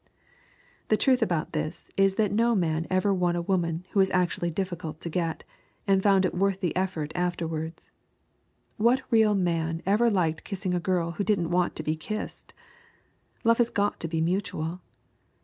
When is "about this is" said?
1.21-2.15